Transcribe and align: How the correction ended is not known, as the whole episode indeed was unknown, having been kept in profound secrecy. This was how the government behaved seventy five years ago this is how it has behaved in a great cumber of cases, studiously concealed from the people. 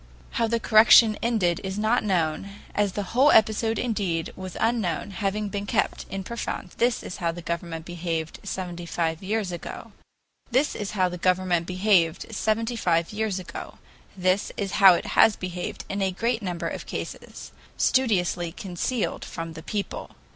How 0.31 0.47
the 0.47 0.59
correction 0.59 1.15
ended 1.21 1.61
is 1.63 1.77
not 1.77 2.03
known, 2.03 2.49
as 2.73 2.93
the 2.93 3.03
whole 3.03 3.29
episode 3.29 3.77
indeed 3.77 4.33
was 4.35 4.57
unknown, 4.59 5.11
having 5.11 5.47
been 5.47 5.67
kept 5.67 6.07
in 6.09 6.23
profound 6.23 6.69
secrecy. 6.71 6.85
This 7.03 7.03
was 7.03 7.17
how 7.17 7.31
the 7.31 7.43
government 7.43 7.85
behaved 7.85 8.39
seventy 8.41 8.87
five 8.87 9.21
years 9.21 9.51
ago 9.51 9.91
this 10.51 10.73
is 10.73 10.93
how 10.93 11.05
it 11.11 11.23
has 15.05 15.35
behaved 15.35 15.85
in 15.87 16.01
a 16.01 16.09
great 16.09 16.41
cumber 16.43 16.67
of 16.67 16.87
cases, 16.87 17.51
studiously 17.77 18.51
concealed 18.51 19.23
from 19.23 19.53
the 19.53 19.61
people. 19.61 20.09